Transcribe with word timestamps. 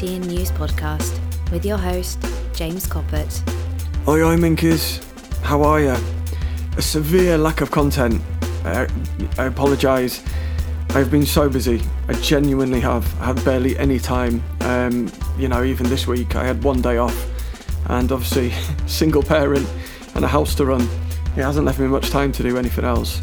Fortean 0.00 0.24
News 0.28 0.50
podcast 0.52 1.20
with 1.52 1.62
your 1.62 1.76
host, 1.76 2.24
James 2.54 2.86
Coppett. 2.86 3.46
Oi, 4.08 4.22
oi, 4.22 4.36
Minkers. 4.36 5.04
How 5.42 5.62
are 5.62 5.78
you? 5.78 5.94
A 6.78 6.80
severe 6.80 7.36
lack 7.36 7.60
of 7.60 7.70
content. 7.70 8.22
I, 8.64 8.88
I 9.36 9.44
apologise. 9.44 10.24
I've 10.94 11.10
been 11.10 11.26
so 11.26 11.50
busy. 11.50 11.82
I 12.08 12.14
genuinely 12.14 12.80
have 12.80 13.04
had 13.18 13.44
barely 13.44 13.76
any 13.76 13.98
time. 13.98 14.42
Um, 14.62 15.12
you 15.36 15.48
know, 15.48 15.64
even 15.64 15.86
this 15.90 16.06
week 16.06 16.34
I 16.34 16.44
had 16.44 16.64
one 16.64 16.80
day 16.80 16.96
off, 16.96 17.26
and 17.90 18.10
obviously, 18.10 18.54
single 18.86 19.22
parent 19.22 19.68
and 20.14 20.24
a 20.24 20.28
house 20.28 20.54
to 20.54 20.64
run. 20.64 20.88
It 21.36 21.42
hasn't 21.42 21.66
left 21.66 21.78
me 21.78 21.88
much 21.88 22.08
time 22.08 22.32
to 22.32 22.42
do 22.42 22.56
anything 22.56 22.86
else. 22.86 23.20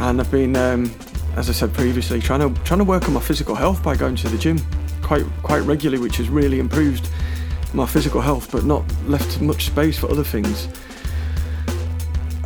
And 0.00 0.20
I've 0.20 0.30
been, 0.30 0.54
um, 0.54 0.94
as 1.36 1.48
I 1.48 1.54
said 1.54 1.72
previously, 1.72 2.20
trying 2.20 2.40
to 2.40 2.62
trying 2.62 2.80
to 2.80 2.84
work 2.84 3.08
on 3.08 3.14
my 3.14 3.20
physical 3.20 3.54
health 3.54 3.82
by 3.82 3.96
going 3.96 4.16
to 4.16 4.28
the 4.28 4.36
gym 4.36 4.58
quite 5.04 5.24
quite 5.42 5.60
regularly, 5.60 6.02
which 6.02 6.16
has 6.16 6.28
really 6.28 6.58
improved 6.58 7.08
my 7.72 7.86
physical 7.86 8.20
health, 8.20 8.50
but 8.50 8.64
not 8.64 8.84
left 9.06 9.40
much 9.40 9.66
space 9.66 9.98
for 9.98 10.10
other 10.10 10.24
things. 10.24 10.68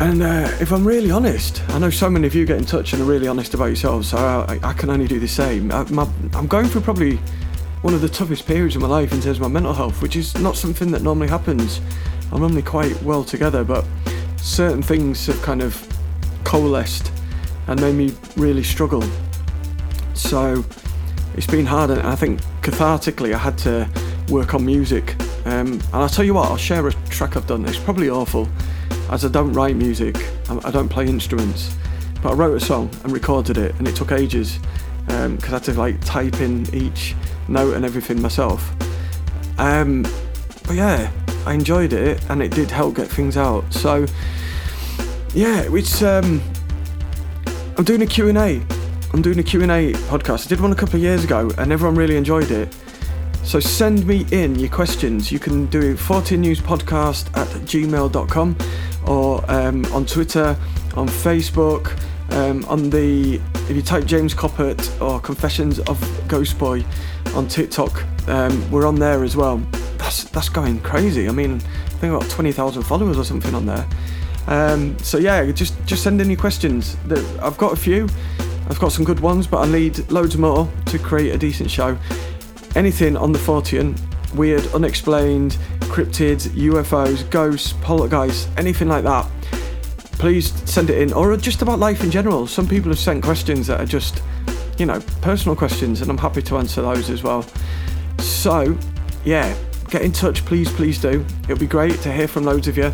And 0.00 0.22
uh, 0.22 0.48
if 0.60 0.72
I'm 0.72 0.86
really 0.86 1.10
honest, 1.10 1.62
I 1.70 1.78
know 1.78 1.90
so 1.90 2.08
many 2.08 2.26
of 2.26 2.34
you 2.34 2.46
get 2.46 2.58
in 2.58 2.64
touch 2.64 2.92
and 2.92 3.02
are 3.02 3.04
really 3.04 3.26
honest 3.26 3.54
about 3.54 3.66
yourselves, 3.66 4.10
so 4.10 4.16
I, 4.16 4.58
I 4.62 4.72
can 4.72 4.90
only 4.90 5.08
do 5.08 5.18
the 5.18 5.28
same. 5.28 5.72
I, 5.72 5.80
I'm 6.34 6.46
going 6.46 6.66
through 6.66 6.82
probably 6.82 7.16
one 7.82 7.94
of 7.94 8.00
the 8.00 8.08
toughest 8.08 8.46
periods 8.46 8.76
of 8.76 8.82
my 8.82 8.88
life 8.88 9.12
in 9.12 9.20
terms 9.20 9.38
of 9.38 9.42
my 9.42 9.48
mental 9.48 9.72
health, 9.72 10.00
which 10.00 10.14
is 10.14 10.36
not 10.38 10.56
something 10.56 10.92
that 10.92 11.02
normally 11.02 11.28
happens. 11.28 11.80
I'm 12.30 12.40
normally 12.40 12.62
quite 12.62 13.00
well 13.02 13.24
together, 13.24 13.64
but 13.64 13.84
certain 14.36 14.82
things 14.82 15.26
have 15.26 15.40
kind 15.42 15.62
of 15.62 15.86
coalesced 16.44 17.10
and 17.66 17.80
made 17.80 17.94
me 17.94 18.14
really 18.36 18.62
struggle. 18.62 19.02
So 20.14 20.64
it's 21.38 21.46
been 21.46 21.66
hard, 21.66 21.90
and 21.90 22.00
I 22.00 22.16
think 22.16 22.40
cathartically, 22.62 23.32
I 23.32 23.38
had 23.38 23.56
to 23.58 23.88
work 24.28 24.54
on 24.54 24.66
music. 24.66 25.14
Um, 25.46 25.74
and 25.74 25.94
I'll 25.94 26.08
tell 26.08 26.24
you 26.24 26.34
what, 26.34 26.50
I'll 26.50 26.56
share 26.56 26.84
a 26.88 26.92
track 27.10 27.36
I've 27.36 27.46
done. 27.46 27.64
It's 27.64 27.78
probably 27.78 28.10
awful, 28.10 28.48
as 29.08 29.24
I 29.24 29.28
don't 29.28 29.52
write 29.52 29.76
music, 29.76 30.16
I 30.48 30.72
don't 30.72 30.88
play 30.88 31.06
instruments. 31.06 31.76
But 32.24 32.32
I 32.32 32.34
wrote 32.34 32.60
a 32.60 32.64
song 32.64 32.90
and 33.04 33.12
recorded 33.12 33.56
it, 33.56 33.72
and 33.76 33.86
it 33.86 33.94
took 33.94 34.10
ages 34.10 34.58
because 35.06 35.26
um, 35.26 35.38
I 35.44 35.46
had 35.46 35.62
to 35.64 35.74
like 35.74 36.04
type 36.04 36.40
in 36.40 36.66
each 36.74 37.14
note 37.46 37.74
and 37.74 37.84
everything 37.84 38.20
myself. 38.20 38.72
Um, 39.58 40.02
but 40.66 40.74
yeah, 40.74 41.08
I 41.46 41.54
enjoyed 41.54 41.92
it, 41.92 42.20
and 42.28 42.42
it 42.42 42.50
did 42.50 42.68
help 42.68 42.96
get 42.96 43.06
things 43.06 43.36
out. 43.36 43.72
So 43.72 44.06
yeah, 45.34 45.68
it's 45.68 46.02
um, 46.02 46.42
I'm 47.76 47.84
doing 47.84 48.02
a 48.02 48.06
Q&A. 48.06 48.60
I'm 49.12 49.22
doing 49.22 49.38
a 49.38 49.42
Q&A 49.42 49.92
podcast. 50.10 50.46
I 50.46 50.48
did 50.48 50.60
one 50.60 50.70
a 50.70 50.74
couple 50.74 50.96
of 50.96 51.02
years 51.02 51.24
ago, 51.24 51.50
and 51.56 51.72
everyone 51.72 51.96
really 51.96 52.16
enjoyed 52.16 52.50
it. 52.50 52.74
So 53.42 53.58
send 53.58 54.06
me 54.06 54.26
in 54.32 54.56
your 54.56 54.68
questions. 54.68 55.32
You 55.32 55.38
can 55.38 55.66
do 55.66 55.94
Fortean 55.94 56.40
news 56.40 56.60
Podcast 56.60 57.28
at 57.34 57.48
gmail.com 57.64 58.56
or 59.06 59.50
um, 59.50 59.86
on 59.86 60.04
Twitter, 60.04 60.54
on 60.94 61.08
Facebook, 61.08 61.98
um, 62.32 62.64
on 62.66 62.90
the 62.90 63.40
if 63.70 63.70
you 63.70 63.80
type 63.80 64.04
James 64.04 64.34
Coppett 64.34 65.00
or 65.00 65.18
Confessions 65.20 65.78
of 65.80 66.28
Ghost 66.28 66.58
Boy 66.58 66.84
on 67.34 67.48
TikTok, 67.48 68.04
um, 68.28 68.70
we're 68.70 68.86
on 68.86 68.96
there 68.96 69.24
as 69.24 69.34
well. 69.34 69.56
That's 69.96 70.24
that's 70.24 70.50
going 70.50 70.80
crazy. 70.80 71.28
I 71.28 71.32
mean, 71.32 71.54
I 71.54 71.90
think 72.00 72.14
about 72.14 72.28
20,000 72.28 72.82
followers 72.82 73.16
or 73.16 73.24
something 73.24 73.54
on 73.54 73.64
there. 73.64 73.86
Um, 74.46 74.98
so 74.98 75.16
yeah, 75.16 75.50
just 75.52 75.74
just 75.86 76.02
send 76.02 76.20
in 76.20 76.28
your 76.28 76.38
questions. 76.38 76.98
I've 77.40 77.56
got 77.56 77.72
a 77.72 77.76
few. 77.76 78.08
I've 78.68 78.78
got 78.78 78.92
some 78.92 79.04
good 79.04 79.20
ones, 79.20 79.46
but 79.46 79.66
I 79.66 79.70
need 79.70 80.10
loads 80.10 80.36
more 80.36 80.70
to 80.86 80.98
create 80.98 81.34
a 81.34 81.38
decent 81.38 81.70
show 81.70 81.98
anything 82.74 83.16
on 83.16 83.32
the 83.32 83.38
Fortean, 83.38 83.98
weird, 84.34 84.64
unexplained, 84.68 85.58
cryptids, 85.80 86.48
UFOs, 86.50 87.28
ghosts, 87.30 87.72
poltergeists, 87.80 88.48
anything 88.56 88.88
like 88.88 89.04
that, 89.04 89.28
please 90.12 90.52
send 90.70 90.90
it 90.90 90.98
in. 90.98 91.12
Or 91.12 91.36
just 91.36 91.62
about 91.62 91.78
life 91.78 92.02
in 92.02 92.10
general. 92.10 92.46
Some 92.46 92.68
people 92.68 92.90
have 92.90 92.98
sent 92.98 93.24
questions 93.24 93.66
that 93.66 93.80
are 93.80 93.86
just, 93.86 94.22
you 94.78 94.86
know, 94.86 95.00
personal 95.22 95.56
questions, 95.56 96.02
and 96.02 96.10
I'm 96.10 96.18
happy 96.18 96.42
to 96.42 96.58
answer 96.58 96.82
those 96.82 97.10
as 97.10 97.22
well. 97.22 97.44
So, 98.18 98.78
yeah, 99.24 99.56
get 99.88 100.02
in 100.02 100.12
touch, 100.12 100.44
please, 100.44 100.70
please 100.72 101.00
do. 101.00 101.24
It'll 101.44 101.58
be 101.58 101.66
great 101.66 102.00
to 102.02 102.12
hear 102.12 102.28
from 102.28 102.44
loads 102.44 102.68
of 102.68 102.76
you. 102.76 102.92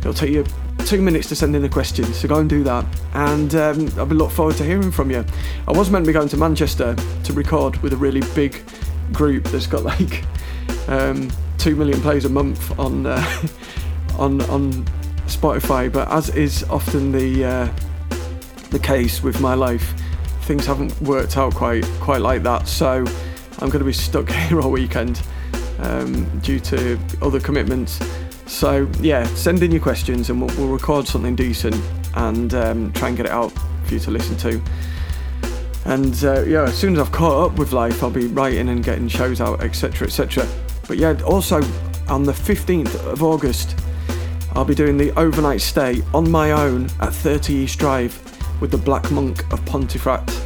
It'll 0.00 0.14
take 0.14 0.30
you 0.30 0.44
two 0.86 1.02
minutes 1.02 1.28
to 1.28 1.36
send 1.36 1.54
in 1.56 1.64
a 1.64 1.68
question, 1.68 2.04
so 2.12 2.28
go 2.28 2.38
and 2.38 2.48
do 2.48 2.62
that. 2.64 2.84
And 3.14 3.54
um, 3.54 3.88
I'll 3.98 4.06
be 4.06 4.14
look 4.14 4.30
forward 4.30 4.56
to 4.56 4.64
hearing 4.64 4.90
from 4.90 5.10
you. 5.10 5.24
I 5.66 5.72
was 5.72 5.90
meant 5.90 6.04
to 6.04 6.08
be 6.08 6.12
going 6.12 6.28
to 6.28 6.36
Manchester 6.36 6.94
to 7.24 7.32
record 7.32 7.76
with 7.78 7.92
a 7.92 7.96
really 7.96 8.22
big 8.34 8.62
group 9.12 9.44
that's 9.44 9.66
got 9.66 9.84
like 10.00 10.24
um, 10.88 11.30
two 11.58 11.76
million 11.76 12.00
plays 12.00 12.24
a 12.24 12.28
month 12.28 12.78
on 12.78 13.06
uh, 13.06 13.42
on 14.18 14.40
on 14.42 14.72
Spotify. 15.26 15.92
But 15.92 16.10
as 16.10 16.30
is 16.30 16.64
often 16.64 17.12
the 17.12 17.44
uh, 17.44 17.68
the 18.70 18.78
case 18.78 19.22
with 19.22 19.40
my 19.40 19.54
life, 19.54 19.94
things 20.42 20.66
haven't 20.66 20.98
worked 21.02 21.36
out 21.36 21.54
quite 21.54 21.84
quite 22.00 22.20
like 22.20 22.42
that. 22.42 22.68
So 22.68 23.04
I'm 23.58 23.68
going 23.68 23.80
to 23.80 23.84
be 23.84 23.92
stuck 23.92 24.30
here 24.30 24.60
all 24.60 24.70
weekend 24.70 25.22
um, 25.80 26.38
due 26.40 26.60
to 26.60 26.98
other 27.22 27.40
commitments. 27.40 28.00
So 28.46 28.88
yeah, 29.00 29.24
send 29.34 29.62
in 29.62 29.70
your 29.70 29.80
questions 29.80 30.30
and 30.30 30.40
we'll, 30.40 30.56
we'll 30.56 30.72
record 30.72 31.06
something 31.06 31.36
decent 31.36 31.80
and 32.14 32.52
um, 32.54 32.92
try 32.92 33.08
and 33.08 33.16
get 33.16 33.26
it 33.26 33.32
out 33.32 33.52
for 33.84 33.94
you 33.94 34.00
to 34.00 34.10
listen 34.10 34.36
to. 34.38 34.62
And 35.84 36.24
uh, 36.24 36.42
yeah, 36.42 36.64
as 36.64 36.76
soon 36.76 36.94
as 36.94 37.00
I've 37.00 37.12
caught 37.12 37.50
up 37.50 37.58
with 37.58 37.72
life, 37.72 38.02
I'll 38.02 38.10
be 38.10 38.26
writing 38.26 38.68
and 38.68 38.84
getting 38.84 39.08
shows 39.08 39.40
out, 39.40 39.62
etc., 39.62 40.06
etc. 40.06 40.46
But 40.86 40.98
yeah, 40.98 41.20
also 41.24 41.62
on 42.08 42.24
the 42.24 42.32
15th 42.32 42.94
of 43.06 43.22
August, 43.22 43.78
I'll 44.52 44.64
be 44.64 44.74
doing 44.74 44.96
the 44.96 45.16
overnight 45.18 45.60
stay 45.60 46.02
on 46.12 46.30
my 46.30 46.52
own 46.52 46.88
at 47.00 47.14
30 47.14 47.54
East 47.54 47.78
Drive 47.78 48.20
with 48.60 48.70
the 48.70 48.78
Black 48.78 49.10
Monk 49.10 49.50
of 49.52 49.64
Pontefract 49.64 50.38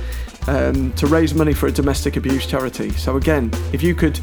um, 0.46 0.92
to 0.92 1.06
raise 1.06 1.34
money 1.34 1.54
for 1.54 1.66
a 1.66 1.72
domestic 1.72 2.16
abuse 2.16 2.46
charity. 2.46 2.90
So 2.90 3.16
again, 3.16 3.50
if 3.72 3.82
you 3.82 3.94
could 3.94 4.20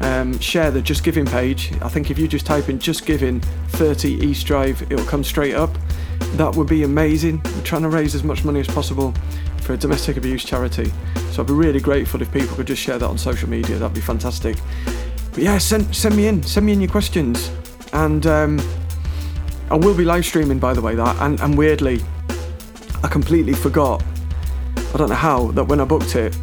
um, 0.00 0.38
share 0.38 0.70
the 0.70 0.82
Just 0.82 1.04
Giving 1.04 1.26
page, 1.26 1.72
I 1.82 1.88
think 1.88 2.10
if 2.10 2.18
you 2.18 2.26
just 2.28 2.46
type 2.46 2.68
in 2.68 2.78
Just 2.78 3.06
Giving 3.06 3.40
30 3.68 4.14
East 4.26 4.46
Drive, 4.46 4.82
it'll 4.90 5.04
come 5.06 5.24
straight 5.24 5.54
up. 5.54 5.70
That 6.34 6.54
would 6.54 6.68
be 6.68 6.84
amazing. 6.84 7.40
We're 7.44 7.62
trying 7.62 7.82
to 7.82 7.88
raise 7.88 8.14
as 8.14 8.24
much 8.24 8.44
money 8.44 8.60
as 8.60 8.66
possible 8.66 9.12
for 9.62 9.74
a 9.74 9.76
domestic 9.76 10.16
abuse 10.16 10.44
charity. 10.44 10.92
So 11.32 11.42
I'd 11.42 11.48
be 11.48 11.52
really 11.52 11.80
grateful 11.80 12.22
if 12.22 12.32
people 12.32 12.56
could 12.56 12.66
just 12.66 12.82
share 12.82 12.98
that 12.98 13.06
on 13.06 13.18
social 13.18 13.48
media. 13.48 13.78
That'd 13.78 13.94
be 13.94 14.00
fantastic. 14.00 14.56
But 15.32 15.42
yeah, 15.42 15.58
send 15.58 15.94
send 15.94 16.16
me 16.16 16.26
in, 16.26 16.42
send 16.42 16.66
me 16.66 16.72
in 16.72 16.80
your 16.80 16.90
questions, 16.90 17.50
and 17.92 18.26
um, 18.26 18.60
I 19.70 19.76
will 19.76 19.96
be 19.96 20.04
live 20.04 20.24
streaming 20.24 20.58
by 20.58 20.74
the 20.74 20.80
way. 20.80 20.94
That 20.94 21.16
and, 21.20 21.40
and 21.40 21.56
weirdly, 21.56 22.00
I 23.02 23.08
completely 23.08 23.52
forgot. 23.52 24.02
I 24.76 24.96
don't 24.96 25.08
know 25.08 25.14
how 25.14 25.52
that 25.52 25.64
when 25.64 25.80
I 25.80 25.84
booked 25.84 26.16
it, 26.16 26.36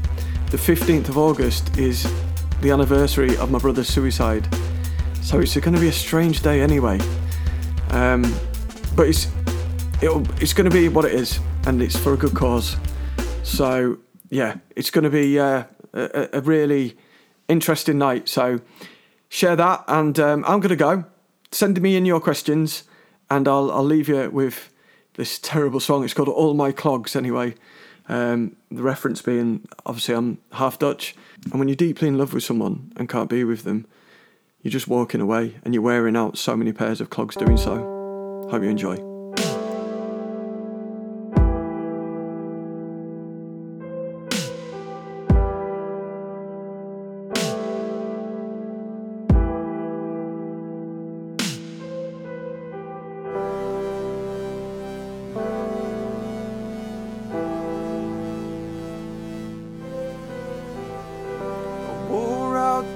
the 0.51 0.57
15th 0.57 1.09
of 1.09 1.17
August 1.17 1.77
is 1.77 2.09
the 2.61 2.71
anniversary 2.71 3.37
of 3.37 3.51
my 3.51 3.59
brother's 3.59 3.87
suicide. 3.87 4.47
So 5.21 5.39
it's 5.39 5.55
going 5.57 5.75
to 5.75 5.79
be 5.81 5.89
a 5.89 5.93
strange 5.93 6.41
day 6.41 6.61
anyway. 6.61 6.99
Um, 7.89 8.23
but 8.95 9.07
it's 9.07 9.27
it's 10.01 10.53
going 10.53 10.69
to 10.69 10.73
be 10.73 10.89
what 10.89 11.05
it 11.05 11.13
is, 11.13 11.39
and 11.65 11.81
it's 11.81 11.97
for 11.97 12.13
a 12.13 12.17
good 12.17 12.33
cause. 12.33 12.77
So 13.43 13.97
yeah, 14.29 14.57
it's 14.75 14.89
going 14.89 15.03
to 15.03 15.09
be 15.09 15.39
uh, 15.39 15.63
a, 15.93 16.29
a, 16.33 16.41
really 16.41 16.97
interesting 17.47 17.97
night. 17.97 18.27
So 18.29 18.59
share 19.29 19.55
that, 19.55 19.83
and 19.87 20.19
um, 20.19 20.45
I'm 20.47 20.59
going 20.59 20.69
to 20.69 20.75
go. 20.75 21.05
Send 21.51 21.81
me 21.81 21.95
in 21.95 22.05
your 22.05 22.19
questions, 22.19 22.83
and 23.29 23.47
I'll 23.47 23.71
I'll 23.71 23.83
leave 23.83 24.07
you 24.07 24.29
with 24.29 24.69
this 25.13 25.39
terrible 25.39 25.79
song. 25.79 26.03
It's 26.03 26.13
called 26.13 26.29
All 26.29 26.53
My 26.53 26.71
Clogs. 26.71 27.15
Anyway, 27.15 27.55
um, 28.09 28.55
the 28.71 28.83
reference 28.83 29.21
being 29.21 29.67
obviously 29.85 30.15
I'm 30.15 30.39
half 30.53 30.79
Dutch, 30.79 31.15
and 31.51 31.59
when 31.59 31.67
you're 31.67 31.75
deeply 31.75 32.07
in 32.07 32.17
love 32.17 32.33
with 32.33 32.43
someone 32.43 32.91
and 32.95 33.09
can't 33.09 33.29
be 33.29 33.43
with 33.43 33.63
them, 33.63 33.85
you're 34.61 34.71
just 34.71 34.87
walking 34.87 35.21
away, 35.21 35.55
and 35.63 35.73
you're 35.73 35.83
wearing 35.83 36.15
out 36.15 36.37
so 36.37 36.55
many 36.55 36.73
pairs 36.73 37.01
of 37.01 37.09
clogs 37.09 37.35
doing 37.35 37.57
so. 37.57 38.47
Hope 38.49 38.63
you 38.63 38.69
enjoy. 38.69 39.16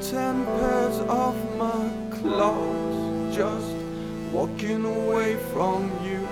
Ten 0.01 0.45
pairs 0.45 0.99
of 0.99 1.35
my 1.57 1.89
clothes, 2.11 3.35
just 3.35 3.73
walking 4.31 4.85
away 4.85 5.35
from 5.53 5.89
you 6.03 6.25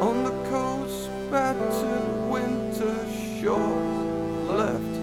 on 0.00 0.24
the 0.24 0.36
coast, 0.50 1.10
battered 1.30 2.30
winter 2.30 2.96
shores. 3.40 4.48
Left 4.48 4.94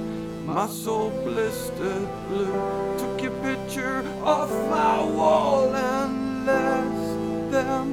my 0.45 0.68
soul 0.68 1.09
blistered 1.24 2.07
blue. 2.27 2.97
Took 2.97 3.21
your 3.21 3.36
picture 3.42 4.03
off 4.24 4.51
my 4.69 5.03
wall 5.03 5.74
and 5.74 6.45
left 6.45 7.51
them 7.51 7.88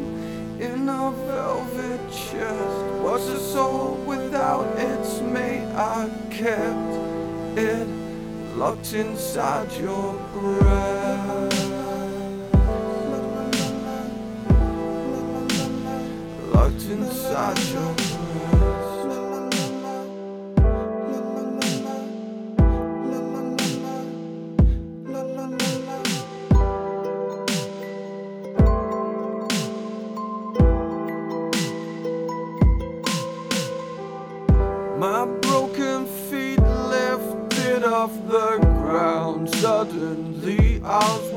in 0.60 0.88
a 0.88 1.10
velvet 1.26 2.00
chest. 2.10 3.02
Was 3.02 3.28
a 3.28 3.40
soul 3.40 3.94
without 4.06 4.66
its 4.78 5.20
mate? 5.20 5.66
I 5.74 6.10
kept 6.30 6.92
it 7.58 7.91
locked 8.62 8.92
inside 8.94 9.72
your 9.72 10.12
breast. 10.32 11.66
Locked 16.54 16.84
inside 16.94 17.58
your 17.72 18.21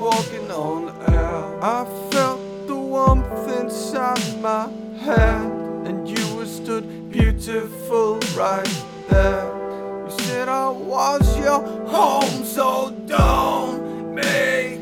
walking 0.06 0.52
on 0.52 0.90
air. 1.12 1.64
I 1.64 1.84
felt 2.12 2.40
the 2.68 2.76
warmth 2.76 3.50
inside 3.60 4.40
my 4.40 4.70
hand, 5.00 5.88
and 5.88 6.08
you 6.08 6.36
were 6.36 6.46
stood 6.46 7.10
beautiful 7.12 8.20
right 8.38 8.84
there. 9.10 9.46
You 10.06 10.12
said 10.20 10.48
I 10.48 10.70
was 10.70 11.26
your 11.40 11.60
home, 11.88 12.46
so 12.46 12.92
don't 13.08 14.14
make 14.14 14.75